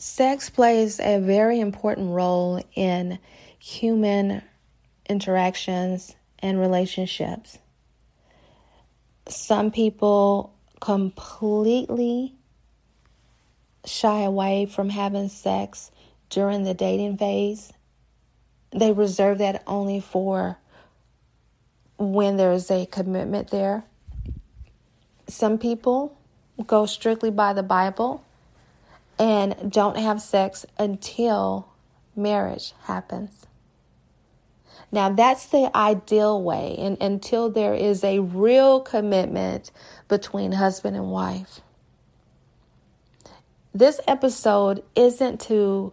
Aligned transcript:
Sex 0.00 0.48
plays 0.48 1.00
a 1.00 1.18
very 1.18 1.58
important 1.58 2.10
role 2.10 2.62
in 2.76 3.18
human 3.58 4.42
interactions 5.08 6.14
and 6.38 6.60
relationships. 6.60 7.58
Some 9.26 9.72
people 9.72 10.54
completely 10.80 12.36
shy 13.84 14.22
away 14.22 14.66
from 14.66 14.88
having 14.88 15.28
sex 15.28 15.90
during 16.30 16.62
the 16.62 16.74
dating 16.74 17.16
phase. 17.16 17.72
They 18.70 18.92
reserve 18.92 19.38
that 19.38 19.64
only 19.66 19.98
for 19.98 20.58
when 21.98 22.36
there's 22.36 22.70
a 22.70 22.86
commitment 22.86 23.50
there. 23.50 23.82
Some 25.26 25.58
people 25.58 26.16
go 26.68 26.86
strictly 26.86 27.32
by 27.32 27.52
the 27.52 27.64
Bible 27.64 28.22
and 29.18 29.72
don't 29.72 29.96
have 29.96 30.20
sex 30.20 30.64
until 30.78 31.72
marriage 32.14 32.74
happens. 32.84 33.46
Now, 34.90 35.10
that's 35.10 35.46
the 35.46 35.70
ideal 35.74 36.42
way, 36.42 36.74
and 36.78 36.96
until 37.00 37.50
there 37.50 37.74
is 37.74 38.02
a 38.02 38.20
real 38.20 38.80
commitment 38.80 39.70
between 40.08 40.52
husband 40.52 40.96
and 40.96 41.10
wife. 41.10 41.60
This 43.74 44.00
episode 44.08 44.82
isn't 44.96 45.40
to 45.42 45.92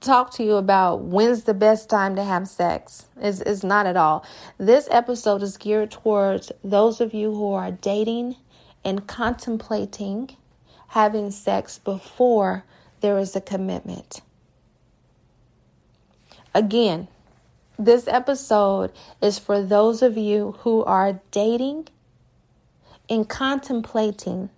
talk 0.00 0.32
to 0.34 0.44
you 0.44 0.54
about 0.54 1.02
when's 1.02 1.44
the 1.44 1.54
best 1.54 1.90
time 1.90 2.16
to 2.16 2.24
have 2.24 2.48
sex. 2.48 3.06
It's, 3.20 3.40
it's 3.40 3.64
not 3.64 3.86
at 3.86 3.96
all. 3.96 4.24
This 4.58 4.88
episode 4.90 5.42
is 5.42 5.56
geared 5.56 5.90
towards 5.90 6.52
those 6.62 7.00
of 7.00 7.12
you 7.12 7.32
who 7.32 7.52
are 7.52 7.70
dating 7.70 8.36
and 8.84 9.06
contemplating 9.06 10.36
having 10.94 11.28
sex 11.28 11.76
before 11.76 12.64
there 13.00 13.18
is 13.18 13.34
a 13.34 13.40
commitment. 13.40 14.20
Again, 16.54 17.08
this 17.76 18.06
episode 18.06 18.92
is 19.20 19.36
for 19.36 19.60
those 19.60 20.02
of 20.02 20.16
you 20.16 20.54
who 20.60 20.84
are 20.84 21.20
dating 21.32 21.88
and 23.10 23.28
contemplating 23.28 24.50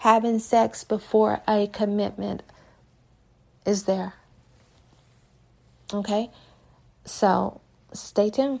having 0.00 0.38
sex 0.38 0.84
before 0.84 1.40
a 1.48 1.66
commitment 1.68 2.42
is 3.64 3.84
there. 3.84 4.12
Okay? 5.94 6.30
So 7.06 7.62
stay 7.94 8.28
tuned. 8.28 8.60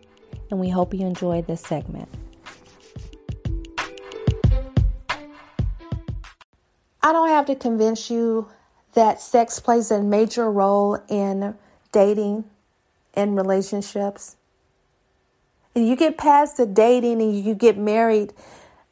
and 0.51 0.59
we 0.59 0.69
hope 0.69 0.93
you 0.93 1.05
enjoy 1.05 1.41
this 1.41 1.61
segment. 1.61 2.09
I 7.03 7.11
don't 7.11 7.29
have 7.29 7.45
to 7.47 7.55
convince 7.55 8.11
you 8.11 8.47
that 8.93 9.19
sex 9.21 9.59
plays 9.59 9.89
a 9.89 10.01
major 10.01 10.51
role 10.51 10.99
in 11.09 11.55
dating 11.91 12.43
and 13.13 13.35
relationships. 13.35 14.35
And 15.73 15.87
you 15.87 15.95
get 15.95 16.17
past 16.17 16.57
the 16.57 16.65
dating 16.65 17.21
and 17.21 17.43
you 17.43 17.55
get 17.55 17.77
married, 17.77 18.33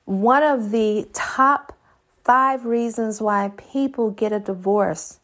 one 0.05 0.43
of 0.43 0.71
the 0.71 1.07
top 1.13 1.77
five 2.23 2.65
reasons 2.65 3.21
why 3.21 3.51
people 3.57 4.11
get 4.11 4.31
a 4.31 4.39
divorce 4.39 5.19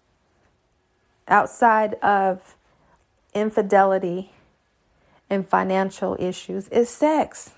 outside 1.28 1.96
of 1.96 2.56
infidelity 3.34 4.32
and 5.30 5.48
financial 5.48 6.16
issues 6.20 6.68
is 6.70 6.90
sex. 6.90 7.52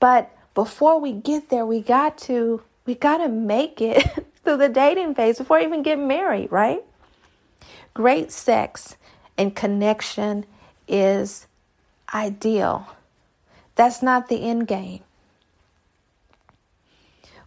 But 0.00 0.30
before 0.54 1.00
we 1.00 1.12
get 1.12 1.48
there, 1.48 1.66
we 1.66 1.80
got 1.80 2.18
to 2.18 2.62
we 2.84 2.94
got 2.94 3.18
to 3.18 3.28
make 3.28 3.80
it 3.80 4.02
through 4.44 4.56
the 4.56 4.68
dating 4.68 5.14
phase 5.14 5.38
before 5.38 5.58
we 5.58 5.64
even 5.64 5.82
get 5.82 5.98
married, 5.98 6.50
right? 6.50 6.82
Great 7.94 8.32
sex 8.32 8.96
and 9.38 9.54
connection 9.54 10.44
is 10.88 11.46
ideal. 12.12 12.86
That's 13.74 14.02
not 14.02 14.28
the 14.28 14.42
end 14.42 14.66
game. 14.66 15.00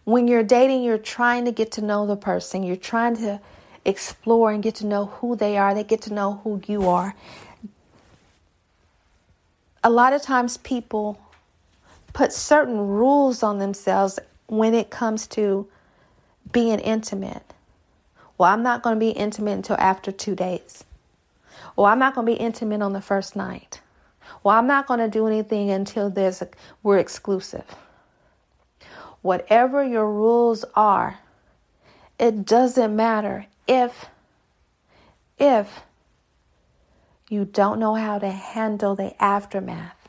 When 0.04 0.28
you're 0.28 0.44
dating, 0.44 0.84
you're 0.84 0.98
trying 0.98 1.44
to 1.46 1.52
get 1.52 1.72
to 1.72 1.82
know 1.82 2.06
the 2.06 2.16
person. 2.16 2.62
You're 2.62 2.76
trying 2.76 3.16
to 3.16 3.40
explore 3.86 4.50
and 4.50 4.62
get 4.62 4.74
to 4.76 4.86
know 4.86 5.06
who 5.06 5.36
they 5.36 5.56
are. 5.56 5.74
They 5.74 5.84
get 5.84 6.02
to 6.02 6.12
know 6.12 6.40
who 6.44 6.60
you 6.66 6.88
are. 6.88 7.14
A 9.84 9.90
lot 9.90 10.12
of 10.12 10.20
times 10.20 10.56
people 10.56 11.18
put 12.12 12.32
certain 12.32 12.78
rules 12.78 13.42
on 13.42 13.58
themselves 13.58 14.18
when 14.48 14.74
it 14.74 14.90
comes 14.90 15.26
to 15.28 15.66
being 16.52 16.80
intimate. 16.80 17.54
Well, 18.36 18.50
I'm 18.50 18.62
not 18.62 18.82
going 18.82 18.96
to 18.96 19.00
be 19.00 19.10
intimate 19.10 19.52
until 19.52 19.76
after 19.78 20.10
two 20.10 20.34
days. 20.34 20.84
Well, 21.76 21.86
I'm 21.86 21.98
not 21.98 22.14
going 22.14 22.26
to 22.26 22.32
be 22.32 22.38
intimate 22.38 22.82
on 22.82 22.92
the 22.92 23.00
first 23.00 23.36
night. 23.36 23.80
Well, 24.42 24.56
I'm 24.56 24.66
not 24.66 24.86
going 24.86 25.00
to 25.00 25.08
do 25.08 25.26
anything 25.26 25.70
until 25.70 26.10
there's 26.10 26.42
a, 26.42 26.48
we're 26.82 26.98
exclusive. 26.98 27.64
Whatever 29.22 29.84
your 29.84 30.10
rules 30.10 30.64
are, 30.74 31.18
it 32.18 32.44
doesn't 32.44 32.94
matter 32.94 33.46
if 33.66 34.06
if 35.38 35.82
you 37.28 37.44
don't 37.44 37.78
know 37.78 37.94
how 37.94 38.18
to 38.18 38.30
handle 38.30 38.94
the 38.94 39.20
aftermath. 39.22 40.08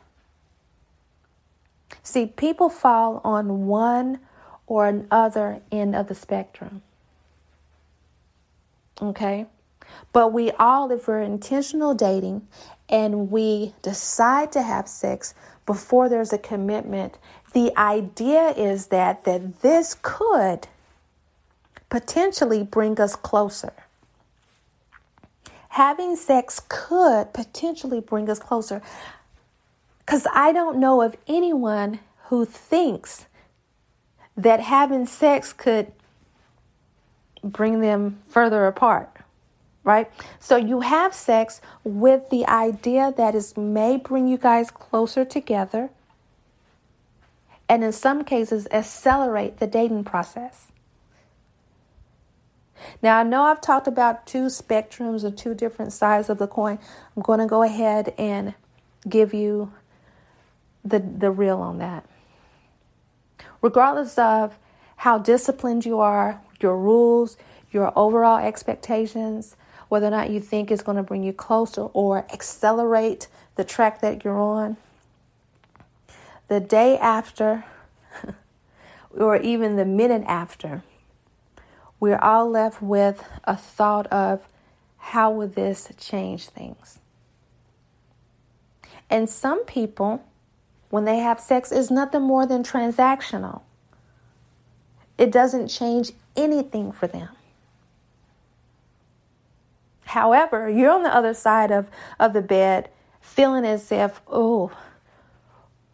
See, 2.04 2.28
people 2.28 2.70
fall 2.70 3.20
on 3.24 3.66
one 3.66 4.20
or 4.66 4.88
another 4.88 5.62
end 5.72 5.96
of 5.96 6.08
the 6.08 6.16
spectrum. 6.16 6.82
Okay? 9.02 9.48
But 10.14 10.32
we 10.32 10.52
all, 10.52 10.92
if 10.92 11.08
we're 11.08 11.22
intentional 11.22 11.94
dating 11.94 12.48
and 12.90 13.32
we 13.32 13.74
decide 13.82 14.52
to 14.54 14.62
have 14.62 14.88
sex 14.88 15.34
before 15.66 16.08
there's 16.08 16.32
a 16.32 16.38
commitment, 16.38 17.18
the 17.54 17.78
idea 17.78 18.50
is 18.52 18.88
that, 18.88 19.24
that 19.26 19.62
this 19.62 19.96
could 20.02 20.68
potentially 21.90 22.64
bring 22.64 23.00
us 23.00 23.16
closer. 23.16 23.74
Having 25.70 26.16
sex 26.16 26.62
could 26.68 27.34
potentially 27.34 28.00
bring 28.00 28.30
us 28.30 28.40
closer. 28.40 28.82
Because 30.00 30.26
I 30.34 30.52
don't 30.52 30.80
know 30.80 31.02
of 31.02 31.16
anyone 31.28 32.00
who 32.26 32.46
thinks 32.46 33.26
that 34.36 34.60
having 34.60 35.06
sex 35.06 35.54
could 35.54 35.92
bring 37.44 37.82
them 37.82 38.20
further 38.30 38.66
apart, 38.68 39.10
right? 39.84 40.10
So 40.40 40.56
you 40.56 40.82
have 40.82 41.14
sex 41.14 41.62
with 41.84 42.30
the 42.30 42.46
idea 42.48 43.14
that 43.18 43.36
it 43.36 43.58
may 43.58 43.98
bring 43.98 44.28
you 44.28 44.38
guys 44.38 44.72
closer 44.72 45.26
together 45.26 45.90
and 47.70 47.84
in 47.84 47.92
some 47.92 48.24
cases 48.24 48.68
accelerate 48.72 49.60
the 49.60 49.68
dating 49.68 50.04
process. 50.04 50.68
Now, 53.02 53.20
I 53.20 53.24
know 53.24 53.44
I've 53.44 53.62
talked 53.62 53.88
about 53.88 54.26
two 54.28 54.46
spectrums 54.48 55.24
or 55.24 55.32
two 55.32 55.54
different 55.56 55.94
sides 55.94 56.30
of 56.30 56.38
the 56.38 56.48
coin. 56.48 56.80
I'm 57.16 57.24
going 57.24 57.40
to 57.40 57.48
go 57.48 57.64
ahead 57.64 58.14
and 58.18 58.54
give 59.08 59.34
you 59.34 59.72
the, 60.86 61.00
the 61.00 61.32
real 61.32 61.60
on 61.60 61.80
that. 61.80 62.06
regardless 63.62 64.18
of 64.18 64.58
how 64.98 65.18
disciplined 65.18 65.86
you 65.86 66.00
are, 66.00 66.42
your 66.62 66.78
rules, 66.78 67.38
your 67.72 67.92
overall 67.98 68.38
expectations, 68.46 69.56
whether 69.90 70.08
or 70.08 70.12
not 70.12 70.30
you 70.30 70.40
think 70.40 70.72
it's 70.72 70.84
going 70.84 70.98
to 70.98 71.04
bring 71.04 71.24
you 71.24 71.34
closer 71.34 71.84
or 71.94 72.26
accelerate 72.34 73.28
the 73.56 73.64
track 73.64 74.02
that 74.02 74.24
you're 74.24 74.40
on. 74.40 74.78
The 76.48 76.60
day 76.60 76.98
after, 76.98 77.66
or 79.12 79.38
even 79.38 79.76
the 79.76 79.86
minute 79.86 80.24
after, 80.28 80.84
we're 82.00 82.20
all 82.20 82.50
left 82.50 82.82
with 82.82 83.24
a 83.44 83.56
thought 83.56 84.08
of 84.08 84.48
how 84.98 85.32
would 85.32 85.56
this 85.56 85.92
change 85.98 86.48
things? 86.48 87.00
And 89.10 89.30
some 89.30 89.64
people, 89.66 90.24
when 90.90 91.06
they 91.06 91.18
have 91.20 91.40
sex, 91.40 91.72
is 91.72 91.90
nothing 91.90 92.22
more 92.22 92.46
than 92.46 92.64
transactional. 92.64 93.62
It 95.18 95.32
doesn't 95.32 95.70
change 95.70 96.12
anything 96.36 96.92
for 96.92 97.08
them. 97.08 97.30
However, 100.06 100.70
you're 100.70 100.92
on 100.92 101.04
the 101.04 101.14
other 101.14 101.34
side 101.34 101.72
of, 101.72 101.90
of 102.20 102.34
the 102.34 102.42
bed 102.42 102.90
feeling 103.22 103.66
as 103.66 103.92
if, 103.92 104.22
oh, 104.28 104.72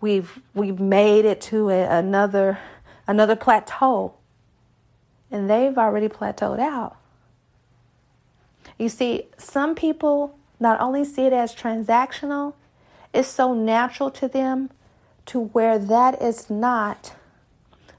we've 0.02 0.42
we've 0.54 0.80
made 0.80 1.26
it 1.26 1.40
to 1.40 1.70
a, 1.70 1.84
another 1.98 2.60
another 3.08 3.36
plateau. 3.36 4.14
And 5.34 5.50
they've 5.50 5.78
already 5.78 6.08
plateaued 6.08 6.60
out. 6.60 6.96
You 8.78 8.88
see, 8.88 9.28
some 9.38 9.76
people 9.76 10.38
not 10.60 10.80
only 10.80 11.04
see 11.04 11.24
it 11.26 11.34
as 11.34 11.56
transactional, 11.56 12.54
it's 13.14 13.28
so 13.28 13.54
natural 13.54 14.12
to 14.12 14.28
them 14.28 14.70
to 15.26 15.40
where 15.40 15.80
that 15.80 16.22
is 16.22 16.50
not 16.50 17.16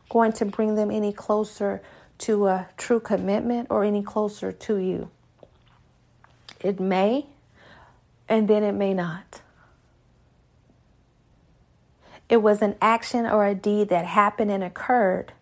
going 0.08 0.32
to 0.32 0.44
bring 0.44 0.76
them 0.76 0.90
any 0.90 1.12
closer 1.12 1.82
to 2.18 2.46
a 2.46 2.68
true 2.76 3.00
commitment 3.00 3.66
or 3.68 3.82
any 3.84 4.02
closer 4.02 4.52
to 4.52 4.76
you. 4.76 5.10
It 6.60 6.78
may, 6.78 7.26
and 8.28 8.46
then 8.46 8.62
it 8.62 8.72
may 8.72 8.94
not. 8.94 9.40
It 12.28 12.38
was 12.38 12.62
an 12.62 12.76
action 12.80 13.26
or 13.26 13.44
a 13.44 13.54
deed 13.54 13.88
that 13.88 14.06
happened 14.06 14.50
and 14.50 14.62
occurred 14.62 15.32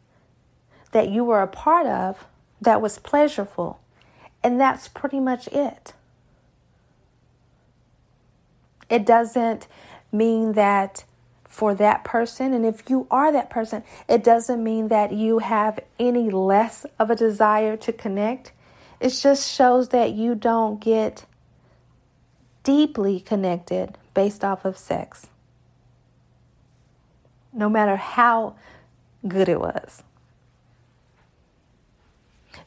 that 0.92 1.10
you 1.10 1.24
were 1.24 1.42
a 1.42 1.46
part 1.46 1.86
of 1.86 2.26
that 2.60 2.80
was 2.80 2.98
pleasurable. 2.98 3.80
And 4.42 4.60
that's 4.60 4.88
pretty 4.88 5.20
much 5.20 5.48
it. 5.48 5.94
It 8.88 9.04
doesn't 9.04 9.66
mean 10.12 10.52
that 10.52 11.04
for 11.48 11.74
that 11.74 12.02
person, 12.02 12.54
and 12.54 12.64
if 12.64 12.88
you 12.88 13.06
are 13.10 13.30
that 13.30 13.50
person, 13.50 13.82
it 14.08 14.24
doesn't 14.24 14.64
mean 14.64 14.88
that 14.88 15.12
you 15.12 15.38
have 15.38 15.78
any 15.98 16.30
less 16.30 16.86
of 16.98 17.10
a 17.10 17.16
desire 17.16 17.76
to 17.76 17.92
connect. 17.92 18.52
It 19.00 19.10
just 19.10 19.50
shows 19.50 19.90
that 19.90 20.12
you 20.12 20.34
don't 20.34 20.80
get 20.80 21.26
deeply 22.62 23.20
connected 23.20 23.98
based 24.14 24.42
off 24.44 24.64
of 24.64 24.78
sex, 24.78 25.26
no 27.52 27.68
matter 27.68 27.96
how 27.96 28.56
good 29.26 29.48
it 29.48 29.60
was. 29.60 30.02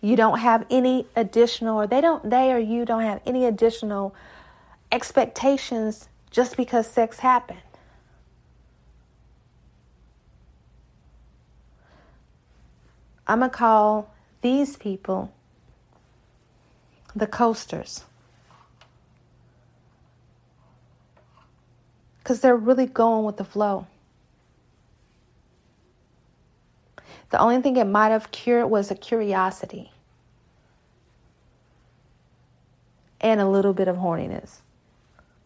You 0.02 0.16
don't 0.16 0.40
have 0.40 0.66
any 0.70 1.08
additional, 1.16 1.80
or 1.80 1.88
they 1.88 2.02
don't, 2.02 2.30
they 2.30 2.52
or 2.52 2.60
you 2.60 2.86
don't 2.86 3.04
have 3.04 3.22
any 3.26 3.46
additional 3.46 4.14
expectations 4.92 6.10
just 6.32 6.58
because 6.58 6.88
sex 6.88 7.20
happened. 7.20 7.60
I'm 13.28 13.40
going 13.40 13.50
to 13.50 13.58
call 13.58 14.14
these 14.42 14.78
people 14.78 15.34
the 17.16 17.26
coasters. 17.26 18.04
Because 22.20 22.42
they're 22.42 22.56
really 22.56 22.86
going 22.86 23.26
with 23.26 23.38
the 23.38 23.44
flow. 23.44 23.88
The 27.32 27.40
only 27.40 27.62
thing 27.62 27.78
it 27.78 27.86
might 27.86 28.10
have 28.10 28.32
cured 28.32 28.70
was 28.70 28.92
a 28.92 28.96
curiosity 28.96 29.92
and 33.20 33.42
a 33.42 33.48
little 33.48 33.74
bit 33.74 33.88
of 33.88 33.98
horniness. 33.98 34.60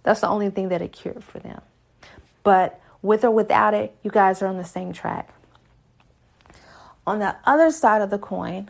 That's 0.03 0.21
the 0.21 0.27
only 0.27 0.49
thing 0.49 0.69
that 0.69 0.81
it 0.81 0.91
cured 0.91 1.23
for 1.23 1.39
them. 1.39 1.61
But 2.43 2.79
with 3.01 3.23
or 3.23 3.31
without 3.31 3.73
it, 3.73 3.95
you 4.03 4.11
guys 4.11 4.41
are 4.41 4.47
on 4.47 4.57
the 4.57 4.65
same 4.65 4.91
track. 4.91 5.33
On 7.07 7.19
the 7.19 7.35
other 7.45 7.71
side 7.71 8.01
of 8.01 8.09
the 8.09 8.19
coin, 8.19 8.69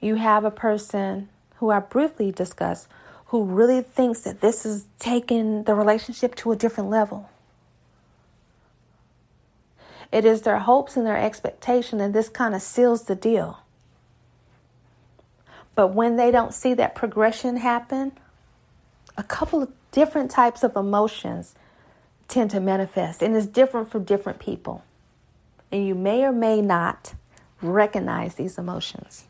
you 0.00 0.16
have 0.16 0.44
a 0.44 0.50
person 0.50 1.28
who 1.56 1.70
I 1.70 1.80
briefly 1.80 2.32
discussed 2.32 2.88
who 3.26 3.44
really 3.44 3.80
thinks 3.80 4.20
that 4.20 4.40
this 4.40 4.64
is 4.64 4.86
taking 4.98 5.64
the 5.64 5.74
relationship 5.74 6.34
to 6.36 6.52
a 6.52 6.56
different 6.56 6.90
level. 6.90 7.28
It 10.14 10.24
is 10.24 10.42
their 10.42 10.60
hopes 10.60 10.96
and 10.96 11.04
their 11.04 11.18
expectation 11.18 12.00
and 12.00 12.14
this 12.14 12.30
kind 12.30 12.54
of 12.54 12.62
seals 12.62 13.02
the 13.04 13.14
deal. 13.14 13.58
But 15.74 15.88
when 15.88 16.16
they 16.16 16.30
don't 16.30 16.54
see 16.54 16.72
that 16.74 16.94
progression 16.94 17.56
happen, 17.56 18.12
a 19.18 19.22
couple 19.22 19.62
of 19.62 19.72
different 19.90 20.30
types 20.30 20.62
of 20.62 20.76
emotions 20.76 21.54
tend 22.28 22.50
to 22.52 22.60
manifest, 22.60 23.22
and 23.22 23.36
it's 23.36 23.46
different 23.46 23.90
for 23.90 23.98
different 23.98 24.38
people 24.38 24.82
and 25.74 25.84
you 25.88 25.94
may 25.96 26.22
or 26.22 26.30
may 26.30 26.62
not 26.62 27.14
recognize 27.60 28.36
these 28.36 28.58
emotions. 28.58 29.24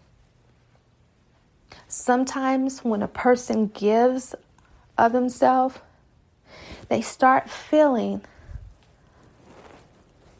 Sometimes, 1.88 2.80
when 2.80 3.02
a 3.02 3.08
person 3.08 3.68
gives 3.68 4.34
of 4.98 5.12
themselves, 5.12 5.78
they 6.90 7.00
start 7.00 7.48
feeling 7.48 8.20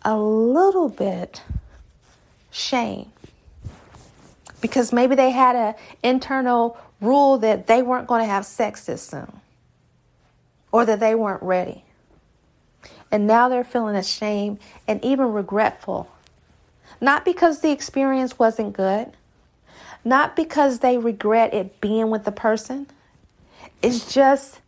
a 0.04 0.16
little 0.18 0.88
bit 0.88 1.42
shame 2.50 3.10
because 4.60 4.92
maybe 4.92 5.14
they 5.14 5.30
had 5.30 5.56
an 5.56 5.74
internal 6.02 6.78
rule 7.00 7.38
that 7.38 7.66
they 7.66 7.82
weren't 7.82 8.06
going 8.06 8.20
to 8.20 8.26
have 8.26 8.46
sex 8.46 8.84
this 8.86 9.02
soon 9.02 9.40
or 10.72 10.84
that 10.84 11.00
they 11.00 11.14
weren't 11.14 11.42
ready. 11.42 11.84
And 13.10 13.26
now 13.26 13.48
they're 13.48 13.64
feeling 13.64 13.94
ashamed 13.94 14.58
and 14.88 15.04
even 15.04 15.32
regretful. 15.32 16.10
Not 17.00 17.24
because 17.24 17.60
the 17.60 17.70
experience 17.70 18.38
wasn't 18.38 18.72
good, 18.72 19.12
not 20.04 20.34
because 20.34 20.80
they 20.80 20.98
regret 20.98 21.54
it 21.54 21.80
being 21.80 22.10
with 22.10 22.24
the 22.24 22.32
person. 22.32 22.86
It 23.82 24.04
just 24.08 24.60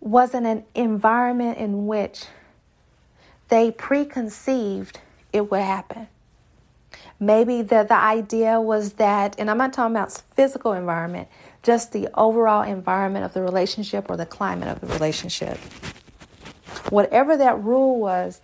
wasn't 0.00 0.46
an 0.46 0.64
environment 0.74 1.58
in 1.58 1.86
which 1.86 2.26
they 3.48 3.70
preconceived 3.70 5.00
it 5.32 5.50
would 5.50 5.62
happen. 5.62 6.08
Maybe 7.20 7.62
the, 7.62 7.84
the 7.88 7.94
idea 7.94 8.60
was 8.60 8.94
that, 8.94 9.34
and 9.38 9.50
I'm 9.50 9.58
not 9.58 9.72
talking 9.72 9.96
about 9.96 10.22
physical 10.34 10.72
environment, 10.72 11.28
just 11.62 11.92
the 11.92 12.08
overall 12.14 12.62
environment 12.62 13.24
of 13.24 13.34
the 13.34 13.42
relationship 13.42 14.08
or 14.08 14.16
the 14.16 14.26
climate 14.26 14.68
of 14.68 14.80
the 14.80 14.86
relationship 14.86 15.58
whatever 16.90 17.36
that 17.36 17.62
rule 17.62 17.98
was, 17.98 18.40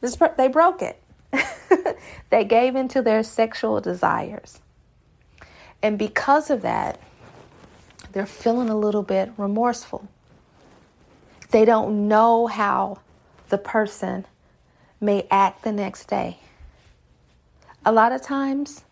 this, 0.00 0.16
they 0.36 0.48
broke 0.48 0.82
it. 0.82 1.00
they 2.30 2.44
gave 2.44 2.76
into 2.76 3.02
their 3.02 3.22
sexual 3.22 3.80
desires. 3.80 4.60
And 5.82 5.98
because 5.98 6.50
of 6.50 6.62
that, 6.62 7.00
they're 8.12 8.26
feeling 8.26 8.68
a 8.68 8.76
little 8.76 9.02
bit 9.02 9.32
remorseful. 9.36 10.08
They 11.50 11.64
don't 11.64 12.08
know 12.08 12.46
how 12.46 12.98
the 13.48 13.58
person 13.58 14.26
may 15.00 15.26
act 15.30 15.62
the 15.62 15.72
next 15.72 16.06
day. 16.06 16.38
A 17.84 17.92
lot 17.92 18.12
of 18.12 18.22
times, 18.22 18.84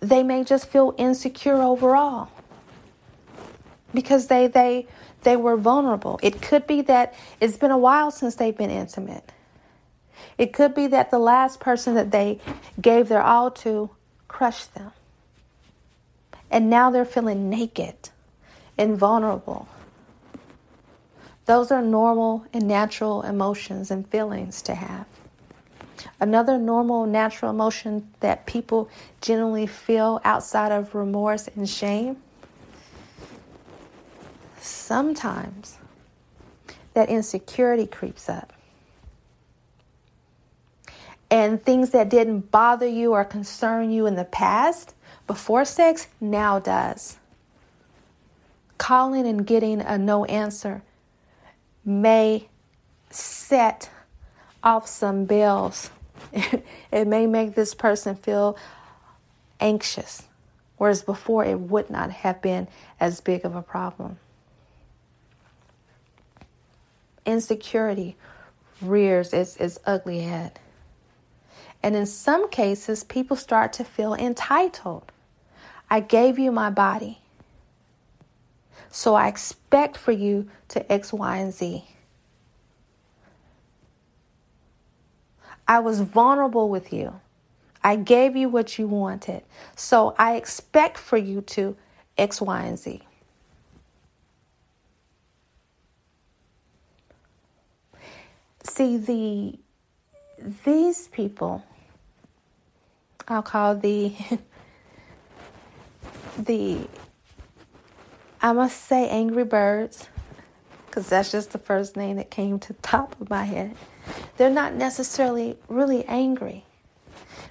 they 0.00 0.22
may 0.22 0.44
just 0.44 0.66
feel 0.66 0.94
insecure 0.98 1.60
overall 1.62 2.30
because 3.94 4.26
they 4.26 4.46
they 4.46 4.86
they 5.22 5.36
were 5.36 5.56
vulnerable. 5.56 6.18
It 6.22 6.40
could 6.40 6.66
be 6.66 6.80
that 6.82 7.14
it's 7.40 7.56
been 7.56 7.70
a 7.70 7.78
while 7.78 8.10
since 8.10 8.34
they've 8.34 8.56
been 8.56 8.70
intimate. 8.70 9.32
It 10.38 10.52
could 10.52 10.74
be 10.74 10.86
that 10.88 11.10
the 11.10 11.18
last 11.18 11.60
person 11.60 11.94
that 11.94 12.10
they 12.10 12.40
gave 12.80 13.08
their 13.08 13.22
all 13.22 13.50
to 13.50 13.90
crushed 14.26 14.74
them. 14.74 14.92
And 16.50 16.70
now 16.70 16.90
they're 16.90 17.04
feeling 17.04 17.50
naked 17.50 18.08
and 18.78 18.96
vulnerable. 18.96 19.68
Those 21.50 21.72
are 21.72 21.82
normal 21.82 22.44
and 22.52 22.68
natural 22.68 23.22
emotions 23.22 23.90
and 23.90 24.06
feelings 24.06 24.62
to 24.62 24.76
have. 24.76 25.04
Another 26.20 26.56
normal, 26.56 27.06
natural 27.06 27.50
emotion 27.50 28.08
that 28.20 28.46
people 28.46 28.88
generally 29.20 29.66
feel 29.66 30.20
outside 30.22 30.70
of 30.70 30.94
remorse 30.94 31.48
and 31.48 31.68
shame 31.68 32.18
sometimes 34.60 35.78
that 36.94 37.08
insecurity 37.08 37.84
creeps 37.84 38.28
up. 38.28 38.52
and 41.32 41.64
things 41.64 41.90
that 41.90 42.08
didn't 42.08 42.52
bother 42.52 42.86
you 42.86 43.12
or 43.12 43.24
concern 43.24 43.90
you 43.90 44.06
in 44.06 44.14
the 44.14 44.24
past 44.24 44.94
before 45.26 45.64
sex 45.64 46.06
now 46.20 46.60
does. 46.60 47.18
Calling 48.78 49.26
and 49.26 49.44
getting 49.44 49.80
a 49.80 49.98
no 49.98 50.24
answer 50.26 50.82
may 51.84 52.48
set 53.10 53.90
off 54.62 54.86
some 54.86 55.24
bells. 55.24 55.90
it 56.92 57.06
may 57.06 57.26
make 57.26 57.54
this 57.54 57.74
person 57.74 58.14
feel 58.14 58.56
anxious, 59.58 60.24
whereas 60.76 61.02
before 61.02 61.44
it 61.44 61.58
would 61.58 61.90
not 61.90 62.10
have 62.10 62.40
been 62.42 62.68
as 62.98 63.20
big 63.20 63.44
of 63.44 63.54
a 63.54 63.62
problem. 63.62 64.18
Insecurity 67.26 68.16
rears 68.80 69.32
its, 69.32 69.56
its 69.56 69.78
ugly 69.84 70.20
head. 70.20 70.58
And 71.82 71.96
in 71.96 72.06
some 72.06 72.50
cases, 72.50 73.04
people 73.04 73.36
start 73.36 73.72
to 73.74 73.84
feel 73.84 74.14
entitled. 74.14 75.12
I 75.88 76.00
gave 76.00 76.38
you 76.38 76.52
my 76.52 76.70
body. 76.70 77.20
So 78.90 79.14
I 79.14 79.28
expect 79.28 79.96
for 79.96 80.12
you 80.12 80.48
to 80.68 80.92
X, 80.92 81.12
Y, 81.12 81.36
and 81.36 81.54
Z. 81.54 81.84
I 85.66 85.78
was 85.78 86.00
vulnerable 86.00 86.68
with 86.68 86.92
you. 86.92 87.20
I 87.82 87.94
gave 87.96 88.36
you 88.36 88.48
what 88.48 88.78
you 88.78 88.88
wanted. 88.88 89.42
So 89.76 90.14
I 90.18 90.34
expect 90.34 90.98
for 90.98 91.16
you 91.16 91.40
to 91.42 91.76
X, 92.18 92.40
Y, 92.40 92.62
and 92.62 92.78
Z. 92.78 93.02
See, 98.64 98.96
the 98.98 99.58
these 100.64 101.08
people, 101.08 101.64
I'll 103.28 103.42
call 103.42 103.76
the 103.76 104.14
the 106.38 106.88
I 108.42 108.52
must 108.52 108.84
say 108.86 109.08
angry 109.08 109.44
birds 109.44 110.08
because 110.86 111.08
that's 111.08 111.30
just 111.30 111.52
the 111.52 111.58
first 111.58 111.96
name 111.96 112.16
that 112.16 112.30
came 112.30 112.58
to 112.58 112.72
the 112.72 112.82
top 112.82 113.20
of 113.20 113.28
my 113.28 113.44
head. 113.44 113.76
They're 114.38 114.50
not 114.50 114.74
necessarily 114.74 115.58
really 115.68 116.04
angry. 116.06 116.64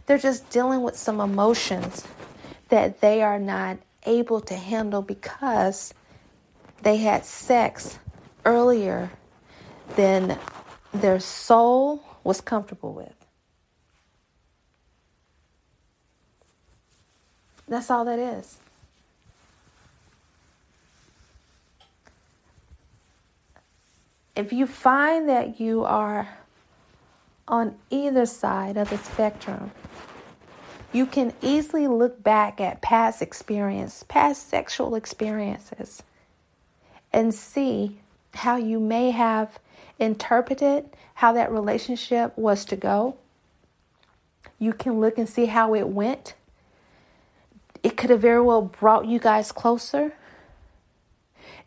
They're 0.05 0.17
just 0.17 0.49
dealing 0.49 0.81
with 0.81 0.97
some 0.97 1.21
emotions 1.21 2.05
that 2.69 3.01
they 3.01 3.21
are 3.21 3.39
not 3.39 3.77
able 4.05 4.41
to 4.41 4.55
handle 4.55 5.01
because 5.03 5.93
they 6.81 6.97
had 6.97 7.23
sex 7.23 7.99
earlier 8.43 9.11
than 9.95 10.39
their 10.91 11.19
soul 11.19 12.03
was 12.23 12.41
comfortable 12.41 12.93
with. 12.93 13.13
That's 17.67 17.91
all 17.91 18.05
that 18.05 18.17
is. 18.17 18.57
If 24.39 24.53
you 24.53 24.67
find 24.67 25.27
that 25.27 25.59
you 25.59 25.83
are 25.83 26.37
on 27.45 27.75
either 27.89 28.25
side 28.25 28.77
of 28.77 28.89
the 28.89 28.97
spectrum, 28.97 29.71
you 30.93 31.05
can 31.05 31.33
easily 31.41 31.87
look 31.87 32.23
back 32.23 32.61
at 32.61 32.81
past 32.81 33.21
experience, 33.21 34.05
past 34.07 34.47
sexual 34.47 34.95
experiences, 34.95 36.03
and 37.11 37.33
see 37.35 37.99
how 38.33 38.55
you 38.55 38.79
may 38.79 39.11
have 39.11 39.59
interpreted 39.99 40.85
how 41.15 41.33
that 41.33 41.51
relationship 41.51 42.31
was 42.37 42.63
to 42.63 42.77
go. 42.77 43.17
You 44.57 44.71
can 44.71 45.01
look 45.01 45.17
and 45.17 45.27
see 45.27 45.47
how 45.47 45.75
it 45.75 45.89
went. 45.89 46.35
It 47.83 47.97
could 47.97 48.09
have 48.09 48.21
very 48.21 48.41
well 48.41 48.61
brought 48.61 49.05
you 49.05 49.19
guys 49.19 49.51
closer. 49.51 50.13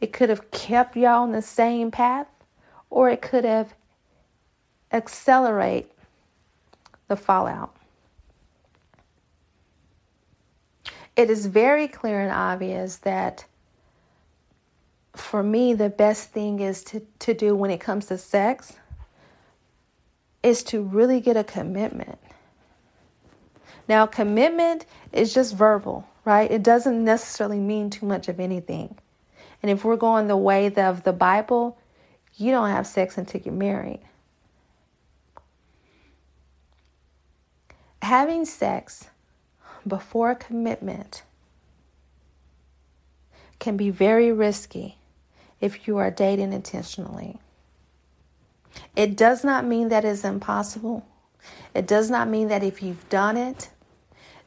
It 0.00 0.14
could 0.14 0.30
have 0.30 0.50
kept 0.50 0.96
y'all 0.96 1.24
on 1.24 1.32
the 1.32 1.42
same 1.42 1.90
path, 1.90 2.28
or 2.92 3.08
it 3.08 3.22
could 3.22 3.44
have 3.44 3.75
accelerate 4.92 5.90
the 7.08 7.16
fallout. 7.16 7.75
It 11.16 11.30
is 11.30 11.46
very 11.46 11.88
clear 11.88 12.20
and 12.20 12.30
obvious 12.30 12.96
that 12.99 13.46
for 15.14 15.42
me, 15.42 15.72
the 15.72 15.88
best 15.88 16.30
thing 16.30 16.61
is 16.61 16.84
to, 16.84 17.00
to 17.20 17.32
do 17.32 17.54
when 17.54 17.70
it 17.70 17.80
comes 17.80 18.06
to 18.06 18.18
sex 18.18 18.75
is 20.42 20.62
to 20.64 20.82
really 20.82 21.20
get 21.20 21.37
a 21.37 21.44
commitment. 21.44 22.18
Now, 23.88 24.06
commitment 24.06 24.84
is 25.12 25.32
just 25.32 25.54
verbal, 25.54 26.06
right? 26.25 26.50
It 26.50 26.62
doesn't 26.62 27.02
necessarily 27.02 27.58
mean 27.58 27.88
too 27.88 28.06
much 28.06 28.28
of 28.28 28.38
anything. 28.38 28.99
And 29.62 29.70
if 29.70 29.84
we're 29.84 29.96
going 29.96 30.28
the 30.28 30.37
way 30.37 30.72
of 30.75 31.04
the 31.04 31.12
Bible, 31.12 31.78
you 32.36 32.50
don't 32.50 32.70
have 32.70 32.86
sex 32.86 33.18
until 33.18 33.40
you're 33.42 33.54
married. 33.54 34.00
Having 38.02 38.46
sex 38.46 39.08
before 39.86 40.34
commitment 40.34 41.22
can 43.58 43.76
be 43.76 43.90
very 43.90 44.32
risky 44.32 44.98
if 45.60 45.86
you 45.86 45.96
are 45.98 46.10
dating 46.10 46.52
intentionally. 46.52 47.38
It 48.96 49.16
does 49.16 49.44
not 49.44 49.64
mean 49.64 49.88
that 49.88 50.04
it's 50.04 50.24
impossible. 50.24 51.06
It 51.74 51.86
does 51.86 52.10
not 52.10 52.28
mean 52.28 52.48
that 52.48 52.62
if 52.62 52.82
you've 52.82 53.08
done 53.08 53.36
it, 53.36 53.70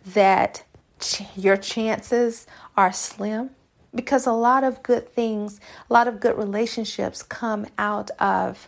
that 0.06 0.64
ch- 1.00 1.24
your 1.36 1.58
chances 1.58 2.46
are 2.76 2.92
slim. 2.92 3.52
Because 3.96 4.28
a 4.28 4.34
lot 4.34 4.64
of 4.64 4.84
good 4.84 5.10
things, 5.14 5.60
a 5.90 5.94
lot 5.94 6.08
of 6.08 6.20
good 6.20 6.38
relationships 6.38 7.24
come 7.24 7.66
out 7.78 8.12
of 8.20 8.68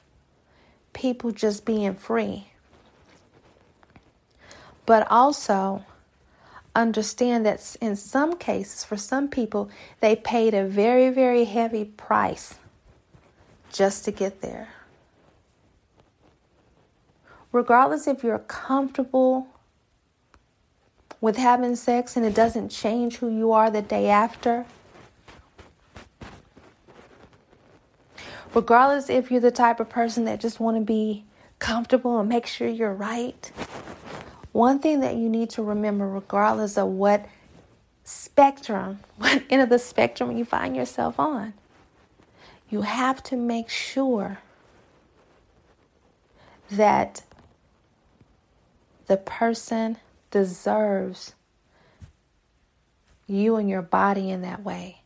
people 0.93 1.31
just 1.31 1.65
being 1.65 1.93
free. 1.93 2.47
But 4.85 5.05
also, 5.11 5.83
understand 6.77 7.45
that 7.45 7.75
in 7.81 7.95
some 7.95 8.37
cases, 8.37 8.83
for 8.83 8.95
some 8.95 9.27
people, 9.27 9.69
they 9.99 10.15
paid 10.15 10.53
a 10.53 10.65
very, 10.65 11.09
very 11.09 11.43
heavy 11.43 11.83
price 11.83 12.55
just 13.73 14.05
to 14.05 14.11
get 14.11 14.41
there. 14.41 14.69
Regardless 17.51 18.07
if 18.07 18.23
you're 18.23 18.39
comfortable 18.39 19.47
with 21.19 21.37
having 21.37 21.75
sex 21.75 22.15
and 22.15 22.25
it 22.25 22.35
doesn't 22.35 22.69
change 22.69 23.17
who 23.17 23.29
you 23.29 23.51
are 23.51 23.71
the 23.71 23.81
day 23.81 24.07
after, 24.07 24.65
regardless 28.53 29.09
if 29.09 29.31
you're 29.31 29.41
the 29.41 29.51
type 29.51 29.79
of 29.79 29.89
person 29.89 30.25
that 30.25 30.39
just 30.39 30.59
want 30.59 30.77
to 30.77 30.83
be 30.83 31.25
comfortable 31.59 32.19
and 32.19 32.29
make 32.29 32.45
sure 32.45 32.67
you're 32.67 32.93
right 32.93 33.51
one 34.57 34.79
thing 34.79 35.01
that 35.01 35.15
you 35.15 35.29
need 35.29 35.51
to 35.51 35.61
remember, 35.61 36.09
regardless 36.09 36.79
of 36.79 36.87
what 36.87 37.27
spectrum, 38.03 38.99
what 39.17 39.43
end 39.51 39.61
of 39.61 39.69
the 39.69 39.77
spectrum 39.77 40.35
you 40.35 40.45
find 40.45 40.75
yourself 40.75 41.19
on, 41.19 41.53
you 42.67 42.81
have 42.81 43.21
to 43.23 43.35
make 43.35 43.69
sure 43.69 44.39
that 46.71 47.23
the 49.05 49.17
person 49.17 49.97
deserves 50.31 51.35
you 53.27 53.57
and 53.57 53.69
your 53.69 53.83
body 53.83 54.31
in 54.31 54.41
that 54.41 54.63
way. 54.63 55.01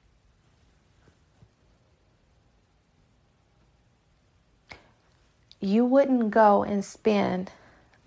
You 5.62 5.86
wouldn't 5.86 6.32
go 6.32 6.64
and 6.64 6.84
spend 6.84 7.52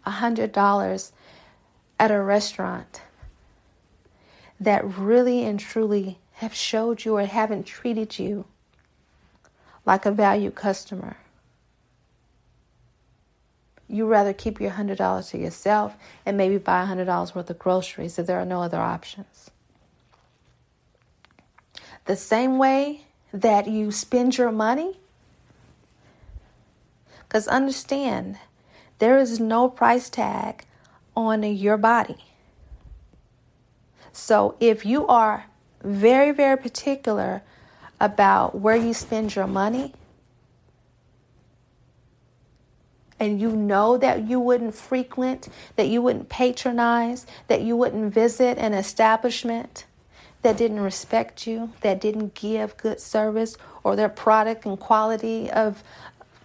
a 0.04 0.10
$100 0.10 1.12
at 1.98 2.10
a 2.10 2.20
restaurant 2.20 3.00
that 4.60 4.84
really 4.84 5.44
and 5.44 5.58
truly 5.58 6.18
have 6.34 6.52
showed 6.52 7.04
you 7.04 7.16
or 7.16 7.24
haven't 7.24 7.64
treated 7.64 8.18
you 8.18 8.44
like 9.86 10.04
a 10.04 10.10
valued 10.10 10.56
customer. 10.56 11.16
You 13.86 14.06
rather 14.06 14.32
keep 14.32 14.60
your 14.60 14.72
$100 14.72 15.30
to 15.30 15.38
yourself 15.38 15.94
and 16.26 16.36
maybe 16.36 16.58
buy 16.58 16.84
$100 16.84 17.34
worth 17.34 17.50
of 17.50 17.58
groceries 17.58 18.18
if 18.18 18.26
there 18.26 18.40
are 18.40 18.46
no 18.46 18.62
other 18.62 18.80
options. 18.80 19.50
The 22.06 22.16
same 22.16 22.58
way 22.58 23.02
that 23.32 23.68
you 23.68 23.92
spend 23.92 24.36
your 24.36 24.50
money, 24.50 24.98
because 27.34 27.48
understand, 27.48 28.38
there 29.00 29.18
is 29.18 29.40
no 29.40 29.68
price 29.68 30.08
tag 30.08 30.64
on 31.16 31.42
your 31.42 31.76
body. 31.76 32.26
So 34.12 34.54
if 34.60 34.86
you 34.86 35.04
are 35.08 35.46
very, 35.82 36.30
very 36.30 36.56
particular 36.56 37.42
about 38.00 38.54
where 38.54 38.76
you 38.76 38.94
spend 38.94 39.34
your 39.34 39.48
money, 39.48 39.94
and 43.18 43.40
you 43.40 43.50
know 43.50 43.98
that 43.98 44.28
you 44.28 44.38
wouldn't 44.38 44.76
frequent, 44.76 45.48
that 45.74 45.88
you 45.88 46.02
wouldn't 46.02 46.28
patronize, 46.28 47.26
that 47.48 47.62
you 47.62 47.76
wouldn't 47.76 48.14
visit 48.14 48.58
an 48.58 48.74
establishment 48.74 49.86
that 50.42 50.58
didn't 50.58 50.80
respect 50.80 51.46
you, 51.48 51.72
that 51.80 52.00
didn't 52.00 52.34
give 52.34 52.76
good 52.76 53.00
service, 53.00 53.56
or 53.82 53.96
their 53.96 54.10
product 54.10 54.66
and 54.66 54.78
quality 54.78 55.50
of 55.50 55.82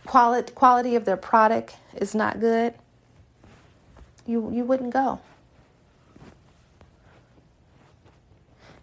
quality 0.10 0.52
quality 0.54 0.96
of 0.96 1.06
their 1.06 1.16
product 1.16 1.78
is 1.96 2.16
not 2.16 2.40
good, 2.40 2.74
you 4.26 4.50
you 4.52 4.66
wouldn't 4.66 4.92
go. 4.92 5.20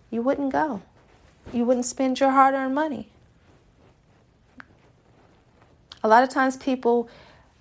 You 0.08 0.22
wouldn't 0.22 0.52
go. 0.52 0.82
You 1.52 1.64
wouldn't 1.64 1.84
spend 1.84 2.20
your 2.20 2.30
hard-earned 2.30 2.76
money. 2.76 3.08
A 6.04 6.08
lot 6.08 6.22
of 6.22 6.28
times 6.28 6.56
people 6.56 7.08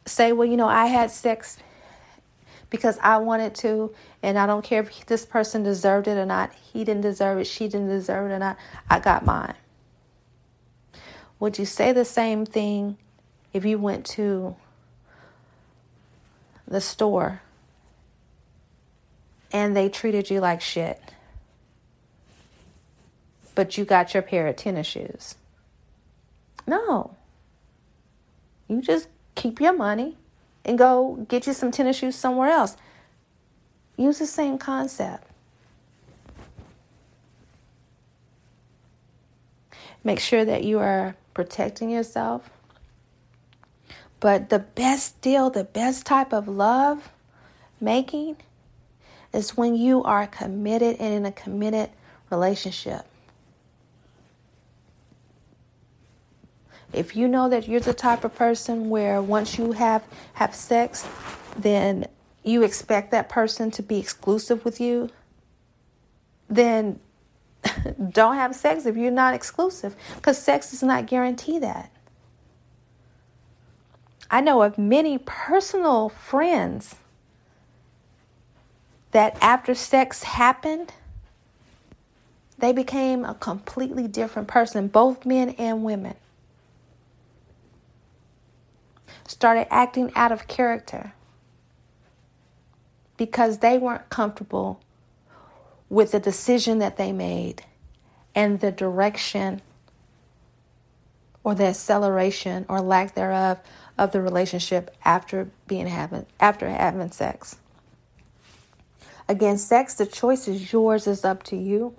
say, 0.05 0.31
well, 0.31 0.47
you 0.47 0.57
know, 0.57 0.67
I 0.67 0.85
had 0.85 1.09
sex 1.09 1.57
because 2.69 2.99
I 3.01 3.17
wanted 3.17 3.55
to, 3.55 3.95
and 4.21 4.37
I 4.37 4.45
don't 4.45 4.63
care 4.63 4.83
if 4.83 5.07
this 5.07 5.25
person 5.25 5.63
deserved 5.63 6.07
it 6.07 6.19
or 6.19 6.25
not. 6.25 6.53
He 6.53 6.83
didn't 6.83 7.01
deserve 7.01 7.39
it, 7.39 7.47
she 7.47 7.67
didn't 7.67 7.89
deserve 7.89 8.29
it 8.29 8.33
or 8.35 8.39
not. 8.39 8.57
I 8.87 8.99
got 8.99 9.25
mine. 9.25 9.55
Would 11.39 11.57
you 11.57 11.65
say 11.65 11.91
the 11.91 12.05
same 12.05 12.45
thing 12.45 12.97
if 13.55 13.63
you 13.63 13.79
went 13.79 14.05
to 14.05 14.53
the 16.67 16.81
store 16.81 17.41
and 19.49 19.73
they 19.73 19.87
treated 19.87 20.29
you 20.29 20.41
like 20.41 20.59
shit, 20.59 21.01
but 23.55 23.77
you 23.77 23.85
got 23.85 24.13
your 24.13 24.21
pair 24.21 24.45
of 24.47 24.57
tennis 24.57 24.87
shoes? 24.87 25.35
No. 26.67 27.15
You 28.67 28.81
just 28.81 29.07
keep 29.35 29.61
your 29.61 29.71
money 29.71 30.17
and 30.65 30.77
go 30.77 31.25
get 31.29 31.47
you 31.47 31.53
some 31.53 31.71
tennis 31.71 31.95
shoes 31.95 32.17
somewhere 32.17 32.49
else. 32.49 32.75
Use 33.95 34.19
the 34.19 34.27
same 34.27 34.57
concept. 34.57 35.29
Make 40.03 40.19
sure 40.19 40.43
that 40.43 40.65
you 40.65 40.79
are 40.79 41.15
protecting 41.33 41.89
yourself. 41.89 42.49
But 44.25 44.49
the 44.49 44.57
best 44.57 45.21
deal, 45.21 45.51
the 45.51 45.65
best 45.65 46.07
type 46.07 46.33
of 46.33 46.47
love 46.47 47.11
making 47.79 48.37
is 49.31 49.55
when 49.55 49.75
you 49.75 50.01
are 50.01 50.25
committed 50.25 50.97
and 50.99 51.13
in 51.13 51.25
a 51.27 51.31
committed 51.31 51.91
relationship. 52.31 53.05
If 56.91 57.15
you 57.15 57.27
know 57.27 57.49
that 57.49 57.67
you're 57.67 57.79
the 57.79 57.93
type 57.93 58.23
of 58.23 58.33
person 58.33 58.89
where 58.89 59.21
once 59.21 59.59
you 59.59 59.73
have 59.73 60.03
have 60.33 60.55
sex, 60.55 61.07
then 61.55 62.07
you 62.43 62.63
expect 62.63 63.11
that 63.11 63.29
person 63.29 63.69
to 63.69 63.83
be 63.83 63.99
exclusive 63.99 64.65
with 64.65 64.81
you, 64.81 65.11
then 66.49 66.99
don't 68.09 68.37
have 68.37 68.55
sex 68.55 68.87
if 68.87 68.97
you're 68.97 69.11
not 69.11 69.35
exclusive 69.35 69.95
because 70.15 70.41
sex 70.41 70.71
does 70.71 70.81
not 70.81 71.05
guarantee 71.05 71.59
that. 71.59 71.91
I 74.29 74.41
know 74.41 74.63
of 74.63 74.77
many 74.77 75.17
personal 75.17 76.09
friends 76.09 76.95
that 79.11 79.37
after 79.41 79.73
sex 79.73 80.23
happened, 80.23 80.93
they 82.57 82.73
became 82.73 83.23
a 83.23 83.33
completely 83.33 84.07
different 84.07 84.47
person, 84.47 84.87
both 84.87 85.25
men 85.25 85.49
and 85.51 85.83
women. 85.83 86.15
Started 89.27 89.71
acting 89.73 90.11
out 90.15 90.31
of 90.31 90.47
character 90.47 91.13
because 93.17 93.59
they 93.59 93.77
weren't 93.77 94.09
comfortable 94.09 94.79
with 95.89 96.11
the 96.11 96.19
decision 96.19 96.79
that 96.79 96.97
they 96.97 97.11
made 97.11 97.63
and 98.33 98.59
the 98.59 98.71
direction 98.71 99.61
or 101.43 101.55
the 101.55 101.65
acceleration 101.65 102.65
or 102.67 102.81
lack 102.81 103.15
thereof 103.15 103.59
of 103.97 104.11
the 104.11 104.21
relationship 104.21 104.95
after 105.03 105.49
being 105.67 105.87
having 105.87 106.25
after 106.39 106.69
having 106.69 107.11
sex. 107.11 107.57
Again, 109.27 109.57
sex, 109.57 109.95
the 109.95 110.05
choice 110.05 110.47
is 110.47 110.71
yours, 110.71 111.07
is 111.07 111.25
up 111.25 111.43
to 111.43 111.55
you. 111.55 111.95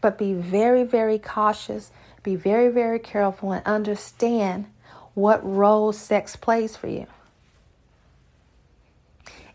But 0.00 0.16
be 0.16 0.32
very, 0.32 0.84
very 0.84 1.18
cautious, 1.18 1.90
be 2.22 2.34
very, 2.34 2.70
very 2.70 2.98
careful, 2.98 3.52
and 3.52 3.66
understand 3.66 4.66
what 5.12 5.44
role 5.44 5.92
sex 5.92 6.36
plays 6.36 6.76
for 6.76 6.86
you. 6.86 7.06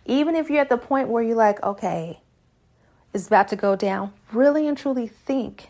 Even 0.06 0.36
if 0.36 0.52
you're 0.52 0.62
at 0.62 0.70
the 0.70 0.78
point 0.78 1.10
where 1.10 1.24
you're 1.24 1.36
like, 1.36 1.64
okay, 1.64 2.20
it's 3.12 3.26
about 3.26 3.48
to 3.48 3.56
go 3.56 3.76
down, 3.76 4.14
really 4.32 4.68
and 4.68 4.78
truly 4.78 5.08
think 5.08 5.70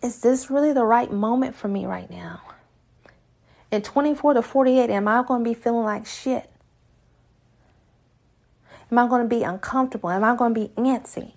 is 0.00 0.20
this 0.20 0.48
really 0.48 0.72
the 0.72 0.84
right 0.84 1.10
moment 1.10 1.56
for 1.56 1.66
me 1.66 1.84
right 1.84 2.08
now? 2.08 2.40
In 3.70 3.82
24 3.82 4.34
to 4.34 4.42
48, 4.42 4.90
am 4.90 5.08
I 5.08 5.22
going 5.22 5.44
to 5.44 5.50
be 5.50 5.54
feeling 5.54 5.84
like 5.84 6.06
shit? 6.06 6.50
Am 8.90 8.98
I 8.98 9.06
going 9.06 9.22
to 9.22 9.28
be 9.28 9.42
uncomfortable? 9.42 10.08
Am 10.08 10.24
I 10.24 10.34
going 10.34 10.54
to 10.54 10.60
be 10.60 10.68
antsy? 10.76 11.32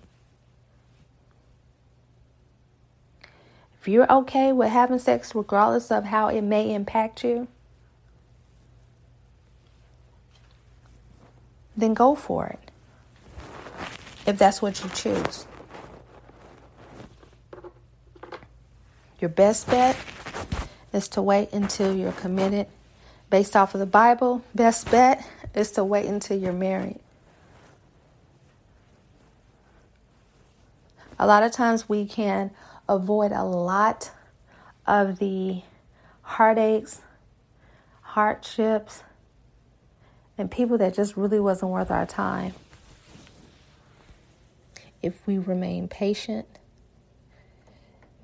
If 3.78 3.88
you're 3.88 4.10
okay 4.10 4.52
with 4.52 4.70
having 4.70 4.98
sex, 4.98 5.34
regardless 5.34 5.90
of 5.90 6.04
how 6.04 6.28
it 6.28 6.40
may 6.42 6.72
impact 6.72 7.24
you, 7.24 7.48
then 11.76 11.92
go 11.92 12.14
for 12.14 12.46
it. 12.46 12.70
If 14.24 14.38
that's 14.38 14.62
what 14.62 14.82
you 14.82 14.88
choose. 14.90 15.46
Your 19.20 19.30
best 19.30 19.66
bet 19.66 19.96
is 20.92 21.08
to 21.08 21.22
wait 21.22 21.52
until 21.52 21.96
you're 21.96 22.12
committed. 22.12 22.66
Based 23.30 23.56
off 23.56 23.74
of 23.74 23.80
the 23.80 23.86
Bible, 23.86 24.44
best 24.54 24.90
bet 24.90 25.26
is 25.54 25.70
to 25.72 25.84
wait 25.84 26.06
until 26.06 26.38
you're 26.38 26.52
married. 26.52 27.00
A 31.18 31.26
lot 31.26 31.42
of 31.42 31.52
times 31.52 31.88
we 31.88 32.04
can 32.04 32.50
avoid 32.88 33.32
a 33.32 33.44
lot 33.44 34.10
of 34.86 35.18
the 35.18 35.62
heartaches, 36.22 37.00
hardships, 38.00 39.02
and 40.36 40.50
people 40.50 40.78
that 40.78 40.94
just 40.94 41.16
really 41.16 41.40
wasn't 41.40 41.70
worth 41.70 41.90
our 41.90 42.06
time. 42.06 42.54
If 45.00 45.26
we 45.26 45.38
remain 45.38 45.88
patient, 45.88 46.46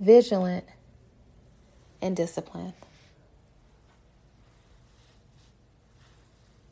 vigilant, 0.01 0.65
and 2.01 2.17
discipline. 2.17 2.75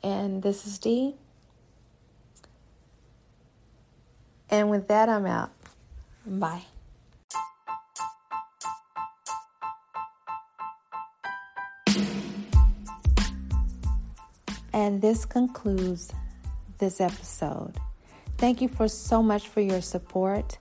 And 0.02 0.42
this 0.42 0.66
is 0.66 0.78
Dee. 0.78 1.14
And 4.48 4.70
with 4.70 4.88
that, 4.88 5.08
I'm 5.08 5.26
out. 5.26 5.50
Bye. 6.24 6.62
And 14.72 15.00
this 15.00 15.24
concludes 15.24 16.12
this 16.78 17.00
episode. 17.00 17.78
Thank 18.36 18.60
you 18.60 18.68
for 18.68 18.88
so 18.88 19.22
much 19.22 19.48
for 19.48 19.60
your 19.60 19.80
support. 19.80 20.58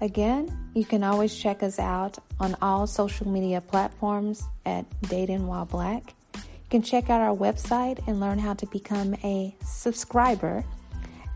Again, 0.00 0.56
you 0.74 0.84
can 0.84 1.02
always 1.02 1.36
check 1.36 1.60
us 1.62 1.78
out 1.78 2.18
on 2.38 2.56
all 2.62 2.86
social 2.86 3.28
media 3.28 3.60
platforms 3.60 4.44
at 4.64 4.86
Dating 5.02 5.48
While 5.48 5.64
Black. 5.64 6.14
You 6.34 6.70
can 6.70 6.82
check 6.82 7.10
out 7.10 7.20
our 7.20 7.36
website 7.36 8.06
and 8.06 8.20
learn 8.20 8.38
how 8.38 8.54
to 8.54 8.64
become 8.66 9.16
a 9.24 9.52
subscriber 9.64 10.64